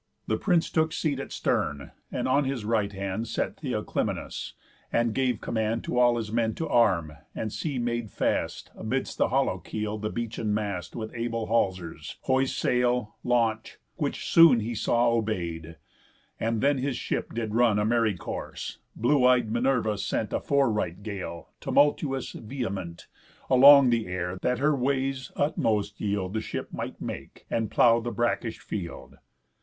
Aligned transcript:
The 0.25 0.35
prince 0.35 0.71
took 0.71 0.93
seat 0.93 1.19
at 1.19 1.31
stern, 1.31 1.91
on 2.11 2.45
his 2.45 2.65
right 2.65 2.91
hand 2.91 3.27
Set 3.27 3.57
Theoclymenus, 3.57 4.53
and 4.91 5.13
gave 5.13 5.41
command 5.41 5.83
To 5.83 5.99
all 5.99 6.17
his 6.17 6.31
men 6.31 6.55
to 6.55 6.67
arm, 6.67 7.13
and 7.35 7.53
see 7.53 7.77
made 7.77 8.09
fast 8.09 8.71
Amidst 8.75 9.19
the 9.19 9.27
hollow 9.27 9.59
keel 9.59 9.99
the 9.99 10.09
beechen 10.09 10.55
mast 10.55 10.95
With 10.95 11.13
able 11.13 11.45
halsers, 11.45 12.15
hoise 12.21 12.51
sail, 12.57 13.17
launch; 13.23 13.77
which 13.97 14.27
soon 14.27 14.61
He 14.61 14.73
saw 14.73 15.09
obey'd. 15.11 15.75
And 16.39 16.61
then 16.61 16.79
his 16.79 16.97
ship 16.97 17.35
did 17.35 17.53
run 17.53 17.77
A 17.77 17.85
merry 17.85 18.15
course; 18.17 18.79
blue 18.95 19.23
eyed 19.23 19.51
Minerva 19.51 19.99
sent 19.99 20.33
A 20.33 20.39
fore 20.39 20.71
right 20.71 21.03
gale, 21.03 21.49
tumultuous, 21.59 22.31
vehement, 22.31 23.05
Along 23.51 23.91
the 23.91 24.07
air, 24.07 24.39
that 24.41 24.57
her 24.57 24.75
way's 24.75 25.31
utmost 25.35 26.01
yield 26.01 26.33
The 26.33 26.41
ship 26.41 26.73
might 26.73 26.99
make, 26.99 27.45
and 27.51 27.69
plough 27.69 27.99
the 27.99 28.09
brackish 28.09 28.57
field. 28.57 29.17